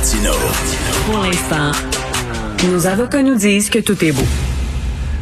[0.00, 0.32] Martino.
[1.04, 1.72] Pour l'instant,
[2.70, 4.24] nos avocats nous disent que tout est beau.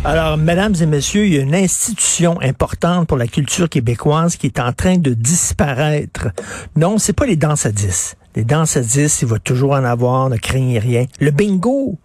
[0.04, 4.46] Alors, mesdames et messieurs, il y a une institution importante pour la culture québécoise qui
[4.46, 6.29] est en train de disparaître.
[6.77, 8.14] Non, c'est pas les danses à 10.
[8.37, 11.06] Les danses à 10, il va toujours en avoir, ne craignez rien.
[11.19, 11.99] Le bingo.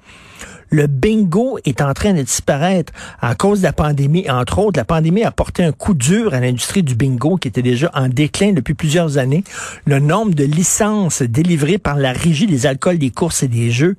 [0.73, 2.91] Le bingo est en train de disparaître
[3.21, 4.27] à cause de la pandémie.
[4.27, 7.61] Entre autres, la pandémie a porté un coup dur à l'industrie du bingo qui était
[7.61, 9.43] déjà en déclin depuis plusieurs années.
[9.85, 13.97] Le nombre de licences délivrées par la Régie des alcools, des courses et des jeux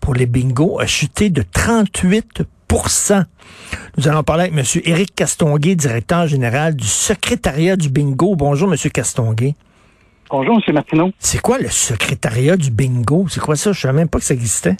[0.00, 3.24] pour les bingos a chuté de 38%
[3.96, 4.82] nous allons parler avec M.
[4.84, 8.34] Éric Castonguay, directeur général du secrétariat du bingo.
[8.34, 8.76] Bonjour, M.
[8.92, 9.54] Castonguay.
[10.28, 10.74] Bonjour, M.
[10.74, 11.12] Martineau.
[11.20, 13.26] C'est quoi le secrétariat du bingo?
[13.30, 13.70] C'est quoi ça?
[13.70, 14.76] Je ne savais même pas que ça existait.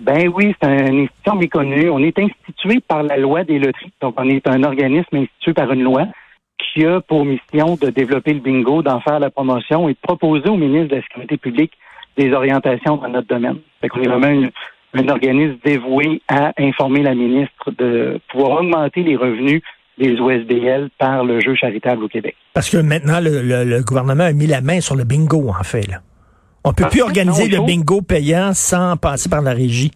[0.00, 1.90] Ben oui, c'est une institution méconnue.
[1.90, 3.92] On est institué par la loi des loteries.
[4.00, 6.06] Donc, on est un organisme institué par une loi
[6.58, 10.48] qui a pour mission de développer le bingo, d'en faire la promotion et de proposer
[10.48, 11.72] au ministre de la Sécurité publique
[12.16, 13.58] des orientations dans notre domaine.
[13.80, 14.48] Fait qu'on est vraiment
[14.94, 19.62] un organisme dévoué à informer la ministre de pouvoir augmenter les revenus
[19.98, 22.36] des OSBL par le jeu charitable au Québec.
[22.52, 25.86] Parce que maintenant, le, gouvernement a mis la main sur le bingo, en fait.
[25.88, 25.98] Là.
[26.64, 29.90] On peut plus organiser le bingo payant sans passer par la régie.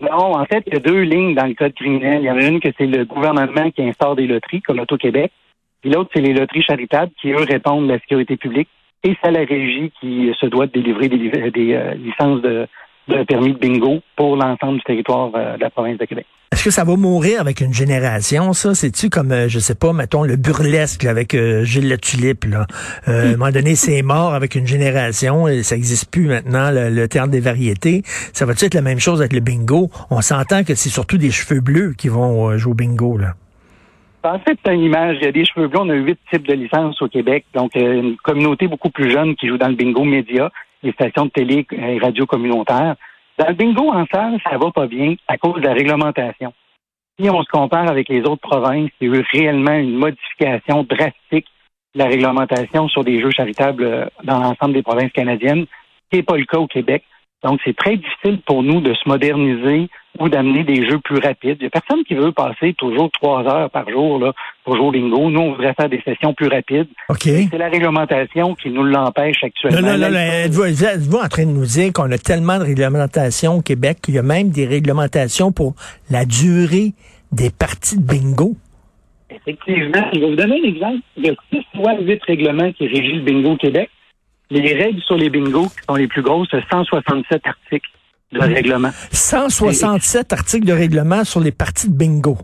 [0.00, 2.22] Non, en fait, il y a deux lignes dans le code criminel.
[2.22, 5.32] Il y en a une que c'est le gouvernement qui instaure des loteries, comme Auto-Québec.
[5.80, 8.68] Puis l'autre, c'est les loteries charitables qui, eux, répondent à la sécurité publique.
[9.04, 12.66] Et c'est la régie qui se doit de délivrer des, euh, licences de,
[13.08, 16.26] de permis de bingo pour l'ensemble du territoire euh, de la province de Québec.
[16.52, 18.74] Est-ce que ça va mourir avec une génération, ça?
[18.74, 22.66] C'est-tu comme, euh, je sais pas, mettons, le burlesque avec euh, Gilles La Tulipe, là?
[23.06, 27.06] à un moment donné, c'est mort avec une génération et ça n'existe plus maintenant, le,
[27.08, 28.02] théâtre des variétés.
[28.32, 29.90] Ça va-tu être la même chose avec le bingo?
[30.10, 33.34] On s'entend que c'est surtout des cheveux bleus qui vont jouer au bingo, là.
[34.24, 35.18] En fait, c'est une image.
[35.20, 35.78] Il y a des cheveux bleus.
[35.80, 37.44] On a huit types de licences au Québec.
[37.54, 40.50] Donc, une communauté beaucoup plus jeune qui joue dans le bingo média
[40.82, 42.96] les stations de télé et radio communautaires.
[43.38, 46.52] Dans le bingo en salle, ça va pas bien à cause de la réglementation.
[47.18, 50.82] Si on se compare avec les autres provinces, il y a eu réellement une modification
[50.82, 51.46] drastique
[51.94, 55.66] de la réglementation sur des jeux charitables euh, dans l'ensemble des provinces canadiennes,
[56.12, 57.02] ce n'est pas le cas au Québec.
[57.44, 59.88] Donc, c'est très difficile pour nous de se moderniser
[60.18, 61.58] ou d'amener des jeux plus rapides.
[61.60, 64.32] Il n'y a personne qui veut passer toujours trois heures par jour là,
[64.64, 65.30] pour jouer au bingo.
[65.30, 66.88] Nous, on voudrait faire des sessions plus rapides.
[67.20, 69.82] C'est la réglementation qui nous l'empêche actuellement.
[69.82, 73.62] Non, non, non, êtes-vous en train de nous dire qu'on a tellement de réglementations au
[73.62, 75.74] Québec qu'il y a même des réglementations pour
[76.10, 76.94] la durée
[77.32, 78.56] des parties de bingo?
[79.28, 80.08] Effectivement.
[80.14, 80.98] Je vais vous donner un exemple.
[81.16, 83.90] Il y a six fois huit règlements qui régissent le bingo au Québec.
[84.50, 87.90] Les règles sur les bingos, qui sont les plus grosses, c'est 167 articles
[88.32, 88.90] de règlement.
[89.10, 92.38] 167 articles de règlement sur les parties de bingo.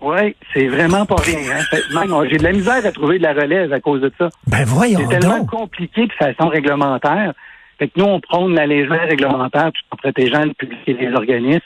[0.00, 1.38] Oui, c'est vraiment pas rien.
[1.52, 2.24] Hein.
[2.30, 4.30] J'ai de la misère à trouver de la relève à cause de ça.
[4.46, 7.34] Ben voyons C'est tellement compliqué de façon réglementaire.
[7.78, 11.60] Fait que nous, on prône l'allègement réglementaire tout en protégeant le public et les organismes.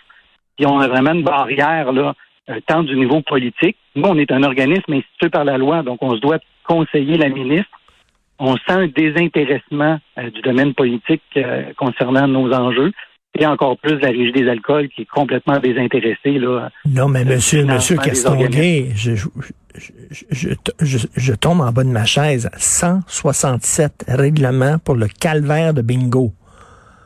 [0.57, 2.15] Puis on a vraiment une barrière, là,
[2.51, 3.77] euh, tant du niveau politique.
[3.95, 7.29] Nous, on est un organisme institué par la loi, donc on se doit conseiller la
[7.29, 7.71] ministre.
[8.39, 12.93] On sent un désintéressement euh, du domaine politique euh, concernant nos enjeux
[13.39, 16.39] et encore plus la Régie des alcools qui est complètement désintéressée.
[16.39, 20.49] Là, non, mais monsieur, monsieur Castonguay, je, je,
[20.81, 22.49] je, je, tombe en bas de ma chaise.
[22.57, 26.33] 167 règlements pour le calvaire de bingo.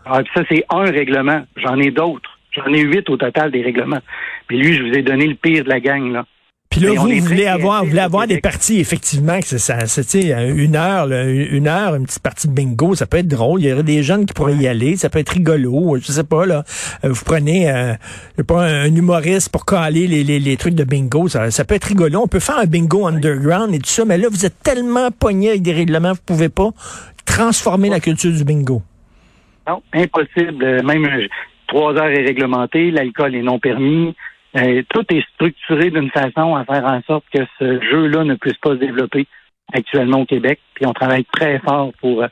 [0.04, 1.42] Ah, ça, c'est un règlement.
[1.56, 2.30] J'en ai d'autres.
[2.52, 4.00] J'en ai huit au total des règlements.
[4.46, 6.24] Puis lui, je vous ai donné le pire de la gang, là.
[6.78, 10.30] Puis là, vous, voulez avoir, vous voulez avoir des parties, effectivement, que c'est ça, c'est
[10.30, 13.60] une heure, une heure, une petite partie de bingo, ça peut être drôle.
[13.60, 15.96] Il y aurait des jeunes qui pourraient y aller, ça peut être rigolo.
[16.00, 16.64] Je sais pas là,
[17.04, 17.94] euh, vous prenez, euh,
[18.46, 21.84] pas un humoriste pour caler les, les, les trucs de bingo, ça, ça peut être
[21.84, 22.20] rigolo.
[22.22, 25.50] On peut faire un bingo underground et tout ça, mais là, vous êtes tellement pogné
[25.50, 26.70] avec des règlements, vous pouvez pas
[27.24, 28.82] transformer la culture du bingo.
[29.68, 30.82] Non, impossible.
[30.82, 31.26] Même euh,
[31.66, 34.14] trois heures est réglementé, l'alcool est non permis.
[34.56, 38.56] Euh, tout est structuré d'une façon à faire en sorte que ce jeu-là ne puisse
[38.58, 39.26] pas se développer
[39.72, 40.60] actuellement au Québec.
[40.74, 42.28] Puis on travaille très fort pour euh,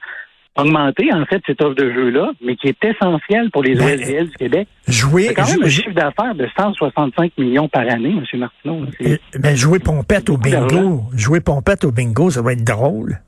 [0.56, 4.28] augmenter en fait cette offre de jeu-là, mais qui est essentielle pour les ben, OSBL
[4.28, 4.68] du Québec.
[4.88, 8.40] Jouer, quand même un chiffre d'affaires de 165 millions par année, M.
[8.40, 8.86] Martineau.
[9.00, 13.20] Mais ben, jouer pompette au bingo, jouer pompette au bingo, ça va être drôle.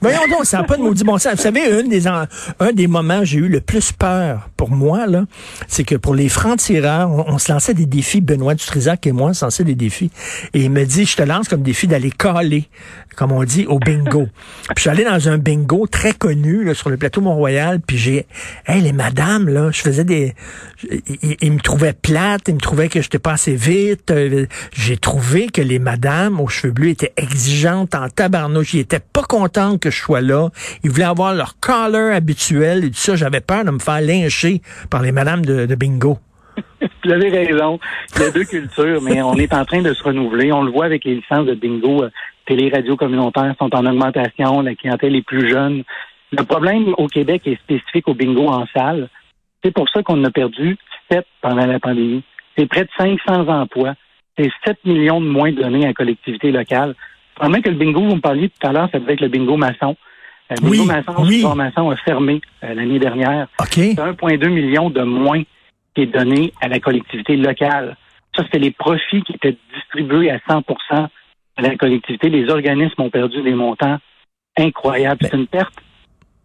[0.00, 1.34] Voyons donc, ça n'a pas de maudit bon sens.
[1.34, 5.06] Vous savez, un des, un des moments où j'ai eu le plus peur pour moi,
[5.06, 5.24] là,
[5.66, 9.34] c'est que pour les francs-tireurs, on, se lançait des défis, Benoît Dutrisac et moi, on
[9.34, 10.10] se lançait des défis.
[10.54, 12.68] Et il me dit, je te lance comme défi d'aller caler,
[13.16, 14.28] comme on dit, au bingo.
[14.68, 17.98] puis je suis allé dans un bingo très connu, là, sur le plateau Mont-Royal, puis
[17.98, 18.26] j'ai,
[18.66, 20.34] hey, les madames, là, je faisais des,
[21.40, 24.12] ils, me trouvaient plate, ils me trouvaient que j'étais pas assez vite.
[24.72, 28.74] J'ai trouvé que les madames aux cheveux bleus étaient exigeantes en tabarnouche.
[28.74, 30.48] Ils étaient pas contents que que je sois là.
[30.84, 33.16] Ils voulaient avoir leur collar habituel et tout ça.
[33.16, 36.18] J'avais peur de me faire lyncher par les madames de, bingo.
[37.04, 37.78] Vous avez raison.
[38.16, 40.52] Il y a deux cultures, mais on est en train de se renouveler.
[40.52, 42.02] On le voit avec les licences de bingo.
[42.04, 42.10] euh,
[42.46, 44.62] Télé, radio communautaire sont en augmentation.
[44.62, 45.84] La clientèle est plus jeune.
[46.32, 49.08] Le problème au Québec est spécifique au bingo en salle.
[49.64, 50.76] C'est pour ça qu'on a perdu
[51.10, 52.22] sept pendant la pandémie.
[52.56, 53.94] C'est près de 500 emplois.
[54.38, 56.94] C'est 7 millions de moins donnés à la collectivité locale.
[57.38, 59.56] Probablement que le bingo, vous me parliez tout à l'heure, ça devait être le bingo
[59.56, 59.96] maçon.
[60.50, 61.42] Euh, Le bingo Oui, maçon, oui.
[61.48, 63.46] le maçon a fermé euh, l'année dernière.
[63.60, 63.68] OK?
[63.74, 65.42] C'est 1,2 million de moins
[65.94, 67.96] qui est donné à la collectivité locale.
[68.34, 72.28] Ça, c'était les profits qui étaient distribués à 100% à la collectivité.
[72.28, 73.98] Les organismes ont perdu des montants
[74.56, 75.18] incroyables.
[75.22, 75.74] C'est une perte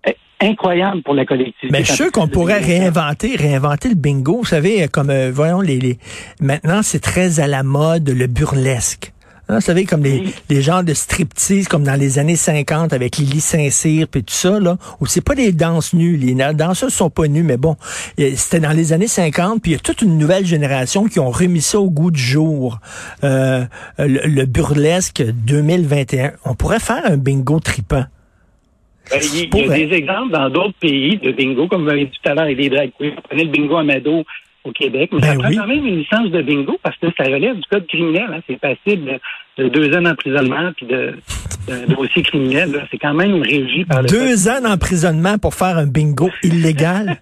[0.07, 1.69] eh, incroyable pour la collectivité.
[1.71, 4.37] Mais je suis sûr qu'on pourrait réinventer, réinventer le bingo.
[4.39, 5.97] Vous savez, comme, euh, voyons, les, les,
[6.41, 9.12] maintenant, c'est très à la mode, le burlesque.
[9.53, 10.33] Hein, vous savez, comme les, Oui.
[10.49, 14.59] les genres de striptease, comme dans les années 50 avec Lily Saint-Cyr puis tout ça,
[14.59, 16.17] là, où c'est pas des danses nues.
[16.17, 17.75] Les danseuses sont pas nues, mais bon,
[18.17, 21.29] c'était dans les années 50, puis il y a toute une nouvelle génération qui ont
[21.31, 22.79] remis ça au goût du jour.
[23.23, 23.65] Euh,
[23.97, 26.31] le, le burlesque 2021.
[26.45, 28.05] On pourrait faire un bingo tripant.
[29.11, 32.11] Ben, Il y, a des exemples dans d'autres pays de bingo, comme vous avez dit
[32.23, 33.11] tout à l'heure, avec des drag queens.
[33.27, 34.23] Prenait le bingo Amado
[34.63, 35.55] au Québec, mais Ben ça prend oui.
[35.57, 38.27] quand même une licence de bingo parce que ça relève du code criminel.
[38.33, 38.39] Hein.
[38.47, 39.19] C'est passible
[39.57, 41.13] de deux ans d'emprisonnement puis de,
[41.67, 42.85] de dossier criminel.
[42.89, 47.17] C'est quand même régi par le code Deux ans d'emprisonnement pour faire un bingo illégal?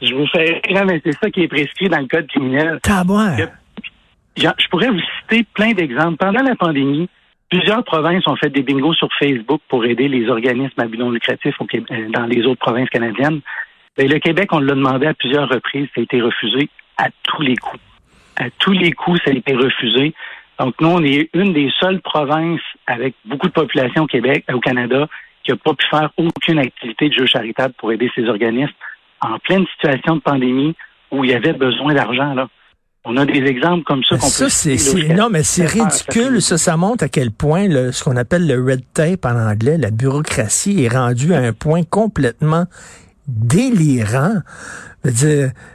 [0.00, 2.78] Je vous fais rire, mais c'est ça qui est prescrit dans le code criminel.
[2.82, 3.36] Tabouin.
[4.36, 6.16] Jean, Je pourrais vous citer plein d'exemples.
[6.16, 7.06] Pendant la pandémie,
[7.50, 11.10] plusieurs provinces ont fait des bingos sur Facebook pour aider les organismes à but non
[11.10, 13.40] lucratif au Québec- euh, dans les autres provinces canadiennes.
[13.96, 17.42] Ben, le Québec, on l'a demandé à plusieurs reprises, ça a été refusé à tous
[17.42, 17.82] les coups.
[18.36, 20.14] À tous les coups, ça a été refusé.
[20.58, 24.54] Donc, nous, on est une des seules provinces avec beaucoup de population au Québec, euh,
[24.54, 25.08] au Canada,
[25.44, 28.72] qui n'a pas pu faire aucune activité de jeu charitable pour aider ces organismes
[29.20, 30.74] en pleine situation de pandémie
[31.10, 32.48] où il y avait besoin d'argent, là.
[33.04, 35.84] On a des exemples comme ça qu'on Ça, peut là, c'est- non, mais c'est ça
[35.84, 36.40] ridicule.
[36.40, 39.76] Ça, ça montre à quel point le, ce qu'on appelle le red tape en anglais,
[39.76, 42.66] la bureaucratie, est rendue à un point complètement
[43.32, 44.40] délirant.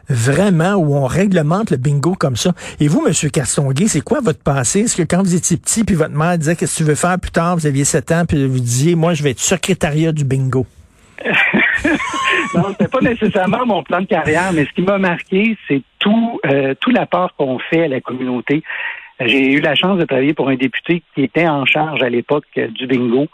[0.08, 2.54] Vraiment, où on réglemente le bingo comme ça.
[2.80, 4.82] Et vous, Monsieur Castonguay, c'est quoi votre passé?
[4.82, 7.20] Est-ce que quand vous étiez petit, puis votre mère disait qu'est-ce que tu veux faire
[7.20, 10.24] plus tard, vous aviez 7 ans, puis vous disiez, moi, je vais être secrétariat du
[10.24, 10.66] bingo?
[12.56, 16.40] non, c'était pas nécessairement mon plan de carrière, mais ce qui m'a marqué, c'est tout,
[16.46, 18.64] euh, tout l'apport qu'on fait à la communauté.
[19.20, 22.46] J'ai eu la chance de travailler pour un député qui était en charge à l'époque
[22.58, 23.28] euh, du bingo.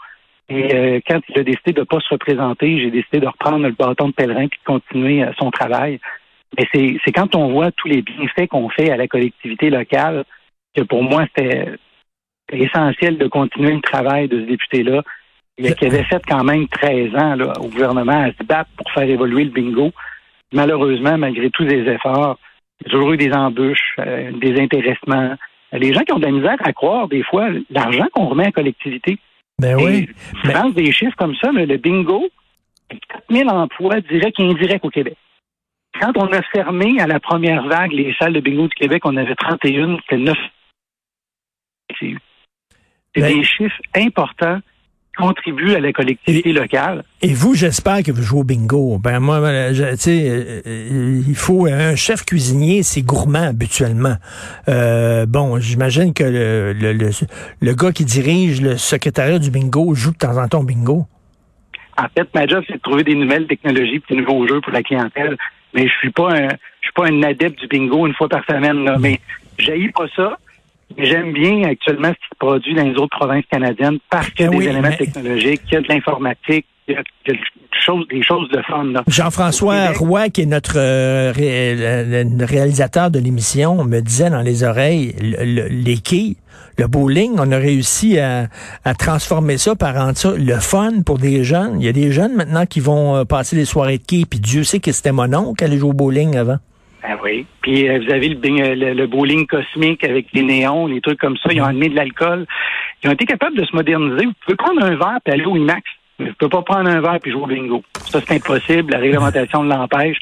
[0.48, 3.66] Et euh, quand il a décidé de ne pas se représenter, j'ai décidé de reprendre
[3.66, 6.00] le bâton de pèlerin puis de continuer euh, son travail.
[6.58, 10.24] Mais c'est quand on voit tous les bienfaits qu'on fait à la collectivité locale
[10.76, 11.76] que pour moi, c'était
[12.52, 15.02] essentiel de continuer le travail de ce député-là
[15.56, 19.08] qui avait fait quand même 13 ans là, au gouvernement à se battre pour faire
[19.08, 19.92] évoluer le bingo.
[20.52, 22.38] Malheureusement, malgré tous les efforts,
[22.80, 25.34] il y a toujours eu des embûches, euh, des intéressements.
[25.72, 28.46] Les gens qui ont de la misère à croire, des fois, l'argent qu'on remet à
[28.46, 29.18] la collectivité.
[29.60, 30.08] Ben oui.
[30.42, 32.28] Je mais- pense des chiffres comme ça, mais le bingo,
[33.28, 35.16] 4000 emplois directs et indirects au Québec.
[36.00, 39.16] Quand on a fermé à la première vague les salles de bingo du Québec, on
[39.16, 40.36] avait 31, c'était 9.
[42.00, 42.14] C'est
[43.14, 44.58] c'est Ben- des chiffres importants
[45.16, 47.04] qui contribuent à la collectivité locale.
[47.22, 48.98] Et vous, j'espère que vous jouez au bingo.
[48.98, 53.48] Ben moi, euh, je- tu sais, euh, euh, il faut un chef cuisinier, c'est gourmand
[53.48, 54.16] habituellement.
[54.68, 57.10] Euh, bon, j'imagine que le, le, le,
[57.60, 61.06] le gars qui dirige le secrétariat du bingo joue de temps en temps au bingo.
[61.96, 64.72] En fait, ma job, c'est de trouver des nouvelles technologies et des nouveaux jeux pour
[64.72, 65.36] la clientèle.
[65.74, 68.44] Mais je suis pas un, je suis pas un adepte du bingo une fois par
[68.46, 68.96] semaine, là.
[68.98, 69.20] Mais
[69.58, 70.38] j'haïs pas ça.
[70.98, 74.48] J'aime bien actuellement ce qui se produit dans les autres provinces canadiennes parce qu'il y
[74.48, 77.02] a Ben des oui, éléments mais- technologiques, qu'il y a de l'informatique, qu'il y a,
[77.26, 77.38] des
[77.84, 79.02] choses, des choses de fun, là.
[79.08, 79.90] Jean-François.
[79.92, 84.62] Roy, qui est notre euh, ré- le- le réalisateur de l'émission, me disait dans les
[84.62, 86.36] oreilles, le- le- les quilles,
[86.78, 88.48] le bowling, on a réussi à,
[88.84, 91.80] à transformer ça, par rendre ça le fun pour des jeunes.
[91.80, 94.38] Il y a des jeunes maintenant qui vont euh, passer les soirées de quilles, puis
[94.40, 96.58] Dieu sait que c'était mon oncle qui allait jouer au bowling avant.
[97.06, 97.44] Ah oui.
[97.60, 101.20] Puis euh, vous avez le, euh, le, le bowling cosmique avec les néons, les trucs
[101.20, 101.50] comme ça.
[101.52, 102.46] Ils ont amené de l'alcool.
[103.02, 104.24] Ils ont été capables de se moderniser.
[104.24, 105.82] Vous pouvez prendre un verre et aller au IMAX.
[106.18, 107.82] Mais vous ne pouvez pas prendre un verre puis jouer au bingo.
[108.06, 108.92] Ça, c'est impossible.
[108.92, 110.16] La réglementation l'empêche.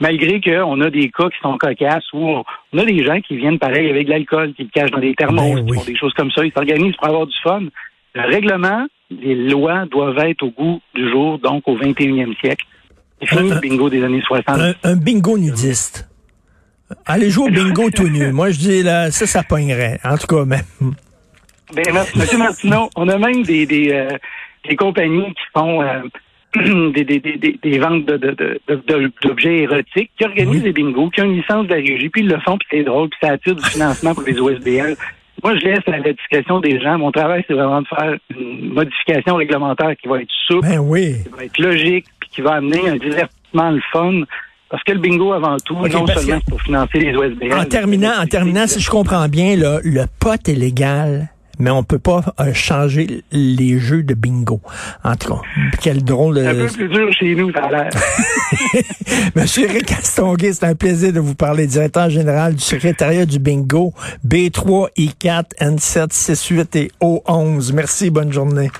[0.00, 3.58] Malgré qu'on a des cas qui sont cocasses où on, a des gens qui viennent
[3.58, 6.14] pareil avec de l'alcool, qui le cachent dans des thermos, Ben qui font des choses
[6.14, 6.46] comme ça.
[6.46, 7.64] Ils s'organisent pour avoir du fun.
[8.14, 12.64] Le règlement, les lois doivent être au goût du jour, donc au 21e siècle.
[13.20, 14.58] C'est fini le bingo des années 60.
[14.58, 16.08] Un, un bingo nudiste.
[17.06, 18.32] Allez jouer au bingo tout nu.
[18.32, 19.98] Moi, je dis, là, ça, ça pognerait.
[20.04, 20.94] En tout cas, même.
[21.74, 24.10] Ben, merci, Monsieur Martineau, on a même des, des, euh,
[24.68, 26.02] des compagnies qui font euh,
[26.92, 31.66] des, des, des, des, ventes d'objets érotiques, qui organisent des bingos, qui ont une licence
[31.66, 34.14] de la régie, puis ils le font, puis c'est drôle, puis ça attire du financement
[34.14, 34.96] pour les OSBL.
[35.42, 36.98] Moi, je laisse à la discrétion des gens.
[36.98, 41.16] Mon travail, c'est vraiment de faire une modification réglementaire qui va être souple, ben oui.
[41.24, 44.20] qui va être logique, puis qui va amener un divertissement le fun.
[44.72, 47.52] Parce que le bingo, avant tout, non seulement pour financer les OSBL.
[47.52, 51.84] En terminant, en terminant, si je comprends bien, là, le pot est légal mais on
[51.84, 54.60] peut pas euh, changer les jeux de bingo.
[55.04, 55.40] En tout cas,
[55.80, 56.44] quel drôle de...
[56.44, 57.90] Un peu plus dur chez nous, ça a l'air.
[59.36, 63.92] Monsieur Eric Castonguay, c'est un plaisir de vous parler, directeur général du secrétariat du bingo,
[64.26, 67.72] B3, I4, N7, 68 et O11.
[67.74, 68.70] Merci, bonne journée.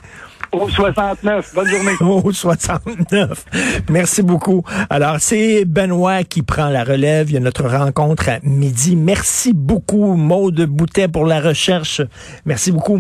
[0.53, 1.55] Au 69.
[1.55, 1.93] Bonne journée.
[2.01, 3.45] Au 69.
[3.91, 4.63] Merci beaucoup.
[4.91, 7.31] Alors, c'est Benoît qui prend la relève.
[7.31, 8.97] Il y a notre rencontre à midi.
[8.97, 12.03] Merci beaucoup, Maude Boutet, pour la recherche.
[12.45, 12.99] Merci beaucoup.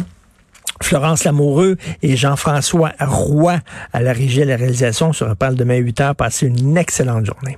[0.82, 3.59] Florence Lamoureux et Jean-François Roy
[3.92, 5.09] à la régie et la réalisation.
[5.09, 6.16] On se reparle demain 8 heures.
[6.16, 7.50] Passez une excellente journée.